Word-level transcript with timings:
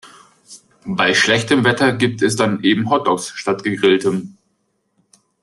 Bei 0.87 1.13
schlechtem 1.13 1.63
Wetter 1.63 1.93
gibt 1.93 2.23
es 2.23 2.35
dann 2.35 2.63
eben 2.63 2.89
Hotdogs 2.89 3.29
statt 3.35 3.63
Gegrilltem. 3.63 4.35